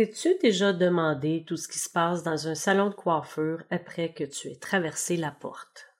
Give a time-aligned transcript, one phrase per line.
[0.00, 4.24] T'es-tu déjà demandé tout ce qui se passe dans un salon de coiffure après que
[4.24, 5.92] tu aies traversé la porte?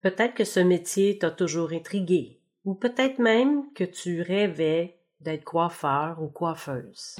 [0.00, 6.22] Peut-être que ce métier t'a toujours intrigué, ou peut-être même que tu rêvais d'être coiffeur
[6.22, 7.16] ou coiffeuse.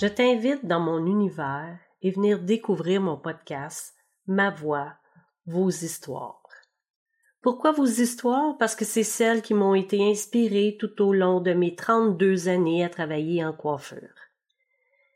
[0.00, 3.96] Je t'invite dans mon univers et venir découvrir mon podcast,
[4.28, 4.92] ma voix,
[5.44, 6.40] vos histoires.
[7.42, 8.56] Pourquoi vos histoires?
[8.58, 12.84] Parce que c'est celles qui m'ont été inspirées tout au long de mes 32 années
[12.84, 14.14] à travailler en coiffure.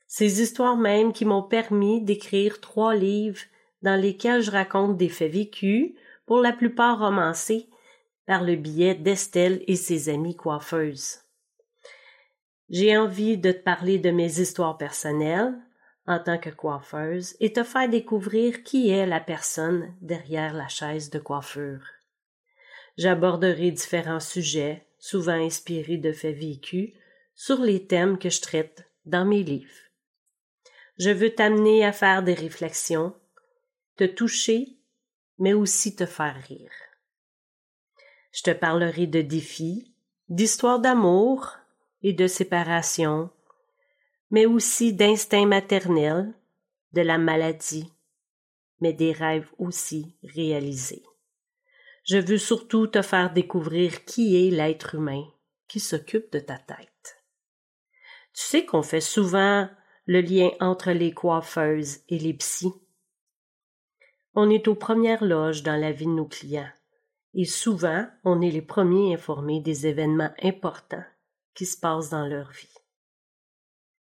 [0.09, 3.42] Ces histoires même qui m'ont permis d'écrire trois livres
[3.82, 5.92] dans lesquels je raconte des faits vécus,
[6.26, 7.68] pour la plupart romancés,
[8.26, 11.20] par le biais d'Estelle et ses amies coiffeuses.
[12.72, 15.54] J'ai envie de te parler de mes histoires personnelles
[16.06, 21.10] en tant que coiffeuse et te faire découvrir qui est la personne derrière la chaise
[21.10, 21.84] de coiffure.
[22.96, 26.95] J'aborderai différents sujets, souvent inspirés de faits vécus,
[27.34, 29.70] sur les thèmes que je traite dans mes livres.
[30.98, 33.14] Je veux t'amener à faire des réflexions,
[33.96, 34.79] te toucher,
[35.38, 36.73] mais aussi te faire rire.
[38.32, 39.95] Je te parlerai de défis,
[40.30, 41.59] d'histoires d'amour,
[42.02, 43.30] et de séparation,
[44.30, 46.34] mais aussi d'instinct maternel,
[46.92, 47.92] de la maladie,
[48.80, 51.04] mais des rêves aussi réalisés.
[52.04, 55.24] Je veux surtout te faire découvrir qui est l'être humain
[55.68, 57.23] qui s'occupe de ta tête.
[58.34, 59.68] Tu sais qu'on fait souvent
[60.06, 62.74] le lien entre les coiffeuses et les psys.
[64.34, 66.70] On est aux premières loges dans la vie de nos clients
[67.34, 71.04] et souvent on est les premiers informés des événements importants
[71.54, 72.75] qui se passent dans leur vie.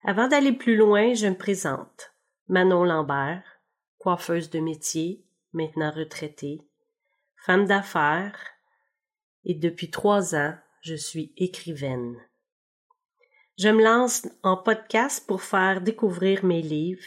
[0.02, 2.12] Avant d'aller plus loin, je me présente.
[2.48, 3.42] Manon Lambert,
[3.98, 6.62] coiffeuse de métier, maintenant retraitée,
[7.44, 8.38] femme d'affaires,
[9.44, 12.16] et depuis trois ans, je suis écrivaine.
[13.58, 17.06] Je me lance en podcast pour faire découvrir mes livres